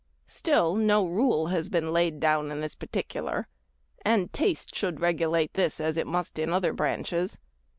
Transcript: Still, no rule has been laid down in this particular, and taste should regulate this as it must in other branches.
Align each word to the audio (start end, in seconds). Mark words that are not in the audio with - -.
Still, 0.25 0.73
no 0.73 1.05
rule 1.05 1.45
has 1.49 1.69
been 1.69 1.91
laid 1.93 2.19
down 2.19 2.51
in 2.51 2.59
this 2.61 2.73
particular, 2.73 3.47
and 4.03 4.33
taste 4.33 4.73
should 4.73 4.99
regulate 4.99 5.53
this 5.53 5.79
as 5.79 5.95
it 5.95 6.07
must 6.07 6.39
in 6.39 6.49
other 6.49 6.73
branches. 6.73 7.37